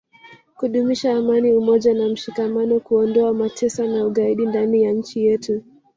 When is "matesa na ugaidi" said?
3.33-4.45